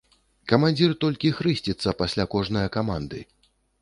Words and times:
Камандзір 0.53 0.95
толькі 1.03 1.31
хрысціцца 1.39 1.93
пасля 2.01 2.25
кожнае 2.33 2.65
каманды. 2.77 3.19